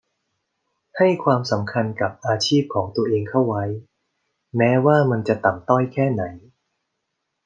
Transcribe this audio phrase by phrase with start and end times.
[0.97, 3.63] ให้ความสำคัญกับอาชีพของตัวเองเข้าไว้
[4.57, 6.23] แม้ว่ามันจะต่ำต้อยแค่ไหน